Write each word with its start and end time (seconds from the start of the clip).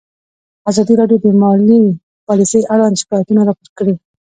ازادي 0.69 0.93
راډیو 1.01 1.17
د 1.23 1.27
مالي 1.41 1.83
پالیسي 2.27 2.61
اړوند 2.73 2.99
شکایتونه 3.01 3.41
راپور 3.49 3.69
کړي. 3.77 3.95